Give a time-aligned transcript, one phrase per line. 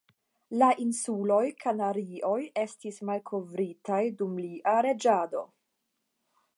[0.61, 5.49] La Insuloj Kanarioj estis malkovritaj dum lia reĝado.